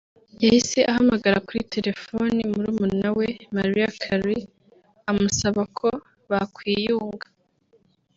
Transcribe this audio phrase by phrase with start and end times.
[0.43, 4.41] yahise ahamagara kuri telefoni murumuna we Mariah Carey
[5.09, 5.87] amusaba ko
[6.29, 7.27] bakwiyunga